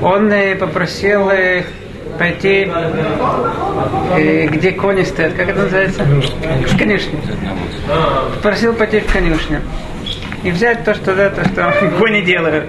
он 0.00 0.32
попросил 0.58 1.30
пойти, 2.18 2.70
где 4.50 4.72
кони 4.72 5.02
стоят, 5.02 5.34
как 5.34 5.48
это 5.48 5.62
называется? 5.62 6.04
В 6.04 6.78
конюшню. 6.78 7.18
Попросил 8.36 8.74
пойти 8.74 9.00
в 9.00 9.12
конюшню 9.12 9.60
и 10.42 10.50
взять 10.50 10.84
то, 10.84 10.94
что, 10.94 11.14
да, 11.14 11.30
то, 11.30 11.44
что 11.44 11.72
кони 11.98 12.20
делают. 12.20 12.66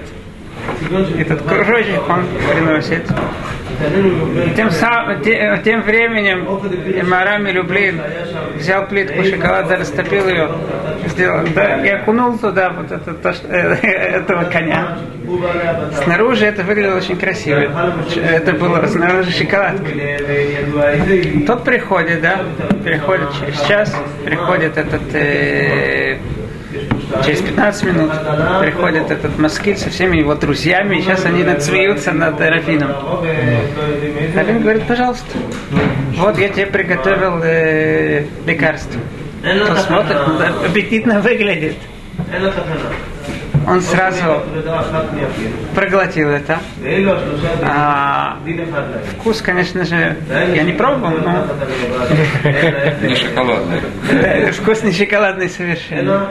Этот 1.18 1.42
кружочек 1.42 2.08
он 2.08 2.26
приносит. 2.52 3.08
Тем, 4.56 4.70
сам, 4.70 5.20
тем, 5.22 5.62
тем 5.62 5.82
временем 5.82 6.46
Марами 7.08 7.50
Люблин 7.50 8.00
взял 8.56 8.86
плитку 8.86 9.24
шоколада, 9.24 9.76
растопил 9.76 10.28
ее, 10.28 10.48
сделал, 11.06 11.44
да, 11.54 11.84
и 11.84 11.88
окунул 11.88 12.38
туда 12.38 12.70
вот 12.70 12.92
это, 12.92 13.14
то, 13.14 13.32
что, 13.32 13.48
э, 13.48 13.74
этого 13.82 14.44
коня. 14.44 14.98
Снаружи 16.04 16.46
это 16.46 16.62
выглядело 16.62 16.96
очень 16.96 17.16
красиво. 17.16 17.66
Это 18.16 18.52
было 18.52 18.86
снаружи 18.86 19.32
шоколадка. 19.32 19.90
Тот 21.46 21.64
приходит, 21.64 22.22
да, 22.22 22.40
приходит 22.82 23.28
через 23.38 23.60
час, 23.66 23.96
приходит 24.24 24.76
этот 24.76 25.14
э, 25.14 26.18
Через 27.24 27.40
15 27.40 27.84
минут 27.84 28.10
приходит 28.60 29.10
этот 29.10 29.38
москит 29.38 29.78
со 29.78 29.90
всеми 29.90 30.18
его 30.18 30.34
друзьями, 30.34 30.96
и 30.96 31.02
сейчас 31.02 31.24
они 31.24 31.42
надсмеются 31.44 32.12
над 32.12 32.40
Рафином. 32.40 32.92
Рафин 34.34 34.62
говорит, 34.62 34.84
пожалуйста, 34.86 35.26
вот 36.16 36.38
я 36.38 36.48
тебе 36.48 36.66
приготовил 36.66 37.40
э, 37.42 38.26
лекарство. 38.46 39.00
Посмотрит, 39.68 40.16
аппетитно 40.64 41.20
выглядит 41.20 41.76
он 43.66 43.80
сразу 43.80 44.42
проглотил 45.74 46.28
это. 46.30 46.58
А, 47.62 48.38
вкус, 49.18 49.40
конечно 49.42 49.84
же, 49.84 50.16
я 50.30 50.62
не 50.62 50.72
пробовал, 50.72 51.14
но... 51.18 51.46
Не 53.06 53.14
шоколадный. 53.14 53.80
Вкус 54.52 54.82
не 54.82 54.92
шоколадный 54.92 55.48
совершенно. 55.48 56.30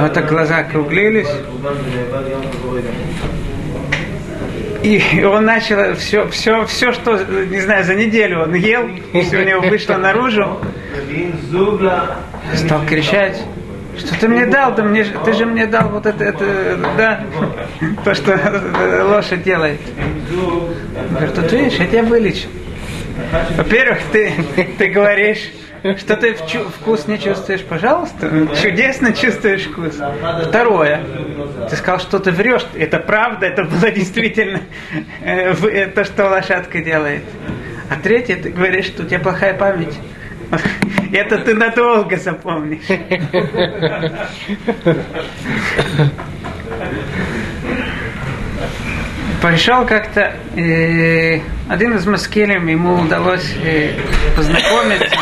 Вот 0.00 0.12
так 0.12 0.26
глаза 0.26 0.58
округлились. 0.58 1.28
И 4.82 5.24
он 5.24 5.46
начал 5.46 5.94
все, 5.94 6.28
все, 6.28 6.66
все, 6.66 6.92
что, 6.92 7.16
не 7.16 7.60
знаю, 7.60 7.84
за 7.84 7.94
неделю 7.94 8.42
он 8.42 8.54
ел, 8.54 8.90
все 9.22 9.38
у 9.38 9.42
него 9.42 9.62
вышло 9.62 9.96
наружу. 9.96 10.60
Стал 12.54 12.84
кричать. 12.86 13.42
Что 13.98 14.20
ты 14.20 14.28
мне 14.28 14.46
дал? 14.46 14.74
Ты, 14.74 14.82
мне, 14.82 15.04
ты 15.04 15.32
же 15.32 15.46
мне 15.46 15.66
дал 15.66 15.88
вот 15.88 16.06
это, 16.06 16.24
это 16.24 16.78
да, 16.96 17.24
то, 18.04 18.14
что 18.14 18.38
лошадь 19.08 19.42
делает. 19.42 19.80
Говорит, 21.10 21.34
тут 21.34 21.52
видишь, 21.52 21.74
я 21.74 21.86
тебя 21.86 22.02
вылечил. 22.02 22.48
Во-первых, 23.56 23.98
ты, 24.12 24.32
ты 24.78 24.88
говоришь, 24.88 25.50
что 25.98 26.16
ты 26.16 26.34
вкус 26.34 27.06
не 27.06 27.18
чувствуешь, 27.18 27.62
пожалуйста, 27.62 28.48
чудесно 28.60 29.12
чувствуешь 29.12 29.62
вкус. 29.62 30.00
Второе, 30.48 31.00
ты 31.68 31.76
сказал, 31.76 32.00
что 32.00 32.18
ты 32.18 32.30
врешь, 32.30 32.66
это 32.74 32.98
правда, 32.98 33.46
это 33.46 33.64
было 33.64 33.90
действительно 33.90 34.62
э, 35.22 35.86
то, 35.86 36.04
что 36.04 36.28
лошадка 36.28 36.80
делает. 36.80 37.22
А 37.90 37.96
третье, 38.02 38.36
ты 38.36 38.50
говоришь, 38.50 38.86
что 38.86 39.02
у 39.02 39.06
тебя 39.06 39.20
плохая 39.20 39.54
память. 39.54 39.94
Это 41.12 41.38
ты 41.38 41.54
надолго 41.54 42.16
запомнишь. 42.16 42.82
Пришел 49.42 49.84
как-то 49.84 50.34
э, 50.56 51.40
один 51.68 51.96
из 51.96 52.06
маскелем, 52.06 52.66
ему 52.66 52.94
удалось 52.94 53.54
э, 53.62 53.90
познакомиться 54.34 55.16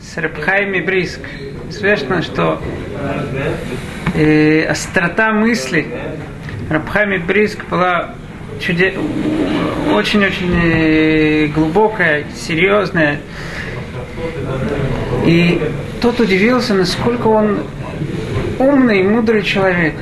с 0.00 0.16
Рабхайми 0.16 0.80
Бриск. 0.80 1.20
Известно, 1.70 2.22
что 2.22 2.62
э, 4.14 4.64
острота 4.66 5.32
мысли 5.32 5.86
Рабхайми 6.70 7.18
Бриск 7.18 7.64
была 7.64 8.14
чуде... 8.60 8.94
очень-очень 9.92 10.54
э, 10.62 11.46
глубокая, 11.48 12.24
серьезная. 12.36 13.20
И 15.24 15.60
тот 16.00 16.20
удивился, 16.20 16.74
насколько 16.74 17.28
он 17.28 17.64
умный 18.58 19.00
и 19.00 19.02
мудрый 19.02 19.42
человек. 19.42 19.94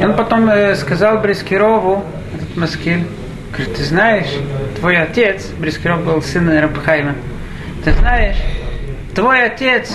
И 0.00 0.04
он 0.04 0.16
потом 0.16 0.48
э, 0.48 0.74
сказал 0.76 1.18
Брискирову, 1.18 2.04
этот 2.34 2.56
Маскиль, 2.56 3.04
говорит, 3.52 3.74
ты 3.76 3.82
знаешь, 3.82 4.30
твой 4.78 4.96
отец, 4.96 5.46
Брискиров 5.58 6.04
был 6.04 6.22
сын 6.22 6.48
Рабхайма, 6.58 7.14
ты 7.84 7.92
знаешь, 7.92 8.36
твой 9.14 9.44
отец, 9.44 9.92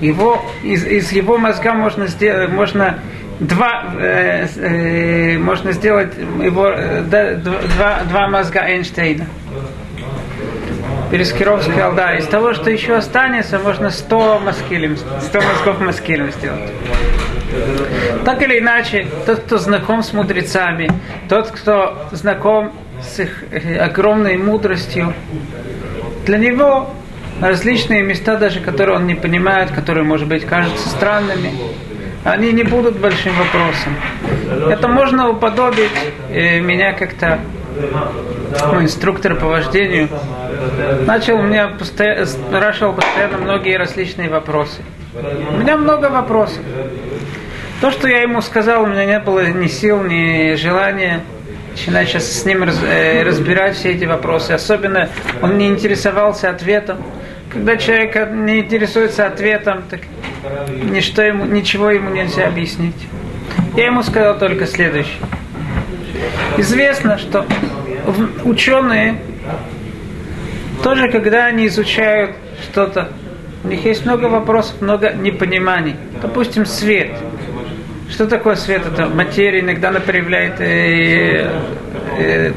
его, 0.00 0.42
из, 0.64 0.84
из 0.86 1.12
его 1.12 1.38
мозга 1.38 1.74
можно 1.74 2.06
сделать, 2.06 2.50
можно 2.50 2.98
два, 3.38 3.94
э, 3.98 4.46
э, 4.56 5.38
можно 5.38 5.72
сделать 5.72 6.12
его, 6.42 6.68
э, 6.68 7.02
два, 7.02 8.00
два 8.08 8.28
мозга 8.28 8.60
Эйнштейна. 8.66 9.26
Перескиров 11.10 11.64
сказал, 11.64 11.92
да, 11.94 12.16
из 12.16 12.26
того, 12.26 12.54
что 12.54 12.70
еще 12.70 12.94
останется, 12.94 13.58
можно 13.58 13.90
100 13.90 14.38
маскилем, 14.38 14.96
100 14.96 15.40
мозгов 15.40 15.80
маскилем 15.80 16.30
сделать. 16.30 16.70
Так 18.24 18.42
или 18.42 18.60
иначе, 18.60 19.08
тот, 19.26 19.40
кто 19.40 19.58
знаком 19.58 20.04
с 20.04 20.12
мудрецами, 20.12 20.88
тот, 21.28 21.50
кто 21.50 22.06
знаком 22.12 22.72
с 23.02 23.18
их 23.18 23.44
э, 23.50 23.76
огромной 23.78 24.36
мудростью, 24.36 25.12
для 26.26 26.38
него 26.38 26.90
различные 27.40 28.02
места, 28.02 28.36
даже 28.36 28.60
которые 28.60 28.96
он 28.96 29.06
не 29.06 29.16
понимает, 29.16 29.70
которые, 29.70 30.04
может 30.04 30.28
быть, 30.28 30.44
кажутся 30.44 30.88
странными, 30.88 31.52
они 32.22 32.52
не 32.52 32.62
будут 32.62 32.98
большим 32.98 33.32
вопросом. 33.34 33.96
Это 34.70 34.86
можно 34.86 35.30
уподобить 35.30 35.90
э, 36.30 36.60
меня 36.60 36.92
как-то 36.92 37.40
мой 38.66 38.84
инструктор 38.84 39.34
по 39.34 39.46
вождению 39.46 40.08
начал 41.06 41.42
меня 41.42 41.68
постоянно, 41.68 42.26
спрашивал 42.26 42.94
постоянно 42.94 43.38
многие 43.38 43.76
различные 43.76 44.28
вопросы. 44.28 44.82
У 45.14 45.56
меня 45.56 45.76
много 45.76 46.06
вопросов. 46.06 46.62
То, 47.80 47.90
что 47.90 48.08
я 48.08 48.22
ему 48.22 48.42
сказал, 48.42 48.82
у 48.82 48.86
меня 48.86 49.06
не 49.06 49.18
было 49.20 49.46
ни 49.46 49.66
сил, 49.66 50.02
ни 50.02 50.54
желания 50.54 51.22
начинать 51.70 52.08
сейчас 52.08 52.24
с 52.24 52.44
ним 52.44 52.64
э, 52.64 53.22
разбирать 53.22 53.76
все 53.76 53.92
эти 53.92 54.04
вопросы. 54.04 54.52
Особенно 54.52 55.08
он 55.40 55.56
не 55.56 55.68
интересовался 55.68 56.50
ответом. 56.50 56.98
Когда 57.50 57.76
человек 57.76 58.30
не 58.32 58.60
интересуется 58.60 59.26
ответом, 59.26 59.82
так 59.88 60.00
ничто 60.84 61.22
ему, 61.22 61.44
ничего 61.46 61.90
ему 61.90 62.10
нельзя 62.10 62.46
объяснить. 62.46 63.08
Я 63.76 63.86
ему 63.86 64.02
сказал 64.02 64.38
только 64.38 64.66
следующее. 64.66 65.18
Известно, 66.58 67.18
что 67.18 67.46
ученые 68.44 69.16
тоже, 70.82 71.08
когда 71.08 71.46
они 71.46 71.66
изучают 71.66 72.36
что-то, 72.62 73.10
у 73.64 73.68
них 73.68 73.84
есть 73.84 74.04
много 74.04 74.26
вопросов, 74.26 74.80
много 74.80 75.12
непониманий. 75.12 75.96
Допустим, 76.22 76.64
свет. 76.64 77.12
Что 78.10 78.26
такое 78.26 78.56
свет? 78.56 78.82
Это 78.86 79.06
материя, 79.06 79.60
иногда 79.60 79.90
она 79.90 80.00
проявляет, 80.00 80.60
э, 80.60 81.48
э, 82.18 82.52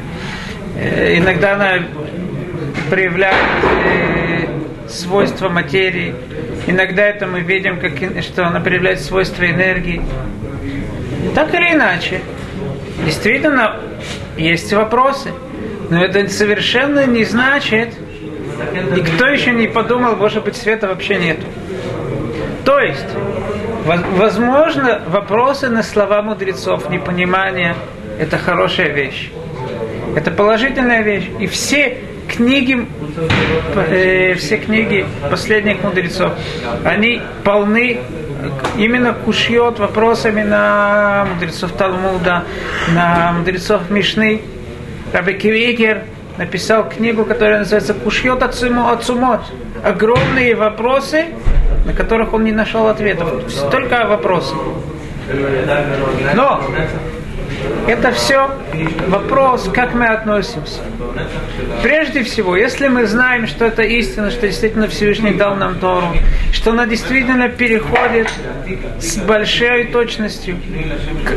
э, 0.78 1.18
иногда 1.18 1.54
она 1.54 1.84
проявляет 2.90 3.36
э, 3.36 4.88
свойства 4.88 5.48
материи. 5.48 6.14
Иногда 6.66 7.02
это 7.06 7.26
мы 7.26 7.40
видим, 7.40 7.78
как, 7.78 7.92
что 8.22 8.46
она 8.46 8.60
проявляет 8.60 9.00
свойства 9.00 9.44
энергии. 9.44 10.02
Так 11.34 11.52
или 11.54 11.72
иначе, 11.72 12.20
действительно, 13.04 13.80
есть 14.36 14.72
вопросы. 14.72 15.30
Но 15.90 16.02
это 16.02 16.26
совершенно 16.28 17.06
не 17.06 17.24
значит, 17.24 17.94
никто 18.96 19.26
еще 19.26 19.52
не 19.52 19.66
подумал, 19.66 20.16
может 20.16 20.44
быть, 20.44 20.56
света 20.56 20.88
вообще 20.88 21.16
нету. 21.16 21.46
То 22.64 22.78
есть, 22.78 23.06
возможно, 23.84 25.02
вопросы 25.06 25.68
на 25.68 25.82
слова 25.82 26.22
мудрецов, 26.22 26.88
непонимание, 26.88 27.74
это 28.18 28.38
хорошая 28.38 28.88
вещь. 28.88 29.30
Это 30.16 30.30
положительная 30.30 31.02
вещь. 31.02 31.28
И 31.40 31.46
все 31.46 31.98
книги, 32.28 32.86
э, 33.76 34.34
все 34.34 34.56
книги 34.56 35.04
последних 35.30 35.82
мудрецов, 35.82 36.32
они 36.84 37.20
полны 37.42 38.00
именно 38.76 39.12
кушьет 39.12 39.78
вопросами 39.78 40.42
на 40.42 41.26
мудрецов 41.32 41.72
Талмуда, 41.72 42.44
на 42.94 43.32
мудрецов 43.32 43.90
Мишны. 43.90 44.42
Раби 45.12 45.34
Кивикер 45.34 46.04
написал 46.36 46.88
книгу, 46.88 47.24
которая 47.24 47.60
называется 47.60 47.94
«Кушьет 47.94 48.42
Ацумот». 48.42 49.40
Огромные 49.82 50.54
вопросы, 50.54 51.26
на 51.84 51.92
которых 51.92 52.32
он 52.32 52.44
не 52.44 52.52
нашел 52.52 52.88
ответов. 52.88 53.28
Только 53.70 54.06
вопросы. 54.06 54.54
Но 56.34 56.60
это 57.86 58.12
все 58.12 58.50
вопрос, 59.08 59.70
как 59.72 59.94
мы 59.94 60.06
относимся. 60.06 60.80
Прежде 61.82 62.22
всего, 62.22 62.56
если 62.56 62.88
мы 62.88 63.06
знаем, 63.06 63.46
что 63.46 63.66
это 63.66 63.82
истина, 63.82 64.30
что 64.30 64.46
действительно 64.46 64.88
Всевышний 64.88 65.32
дал 65.32 65.54
нам 65.56 65.78
Тору, 65.78 66.06
что 66.52 66.70
она 66.70 66.86
действительно 66.86 67.48
переходит 67.48 68.28
с 68.98 69.16
большой 69.18 69.84
точностью, 69.84 70.56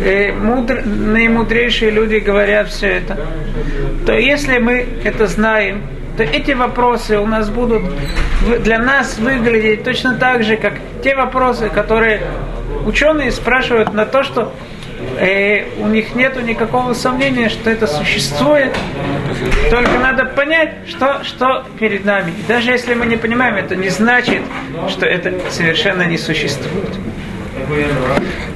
э, 0.03 0.31
мудр, 0.31 0.83
наимудрейшие 0.85 1.91
люди 1.91 2.15
говорят 2.15 2.69
все 2.69 2.87
это, 2.87 3.17
то 4.05 4.13
если 4.13 4.57
мы 4.57 4.87
это 5.03 5.27
знаем, 5.27 5.83
то 6.15 6.23
эти 6.23 6.51
вопросы 6.51 7.19
у 7.19 7.27
нас 7.27 7.49
будут 7.49 7.83
для 8.63 8.79
нас 8.79 9.19
выглядеть 9.19 9.83
точно 9.83 10.15
так 10.15 10.43
же, 10.43 10.57
как 10.57 10.73
те 11.03 11.15
вопросы, 11.15 11.69
которые 11.69 12.21
ученые 12.85 13.31
спрашивают 13.31 13.93
на 13.93 14.05
то, 14.05 14.23
что 14.23 14.53
э, 15.19 15.65
у 15.79 15.87
них 15.87 16.15
нет 16.15 16.41
никакого 16.43 16.93
сомнения, 16.93 17.49
что 17.49 17.69
это 17.69 17.87
существует. 17.87 18.75
Только 19.69 19.91
надо 19.99 20.25
понять, 20.25 20.87
что, 20.87 21.23
что 21.23 21.65
перед 21.79 22.05
нами. 22.05 22.31
И 22.31 22.47
даже 22.47 22.71
если 22.71 22.93
мы 22.93 23.05
не 23.05 23.17
понимаем, 23.17 23.55
это 23.55 23.75
не 23.75 23.89
значит, 23.89 24.41
что 24.89 25.05
это 25.05 25.33
совершенно 25.49 26.03
не 26.03 26.17
существует. 26.17 26.95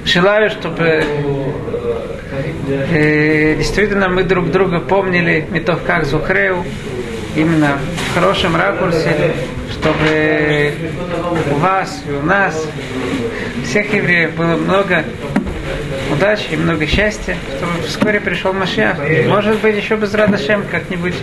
Желаю, 0.06 0.49
чтобы 0.49 1.04
э, 2.91 3.56
действительно 3.58 4.10
мы 4.10 4.23
друг 4.23 4.51
друга 4.51 4.80
помнили 4.80 5.45
метов 5.51 5.82
как 5.86 6.06
Зухреу, 6.06 6.63
именно 7.36 7.77
в 8.10 8.13
хорошем 8.13 8.56
ракурсе, 8.56 9.34
чтобы 9.71 10.73
у 11.51 11.56
вас 11.56 12.04
и 12.08 12.12
у 12.12 12.21
нас, 12.21 12.65
всех 13.65 13.93
евреев 13.93 14.36
было 14.36 14.56
много 14.56 15.04
удачи 16.22 16.50
и 16.52 16.56
много 16.56 16.86
счастья, 16.86 17.36
чтобы 17.58 17.82
вскоре 17.88 18.20
пришел 18.20 18.54
Машиах. 18.54 18.98
Может 19.28 19.60
быть, 19.60 19.76
еще 19.76 19.96
без 19.96 20.14
Радашем 20.14 20.64
как-нибудь 20.70 21.16